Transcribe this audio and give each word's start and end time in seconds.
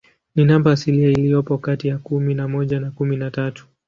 Ni 0.35 0.45
namba 0.45 0.71
asilia 0.71 1.09
iliyopo 1.09 1.57
kati 1.57 1.87
ya 1.87 1.97
kumi 1.97 2.33
na 2.33 2.47
moja 2.47 2.79
na 2.79 2.91
kumi 2.91 3.17
na 3.17 3.31
tatu. 3.31 3.67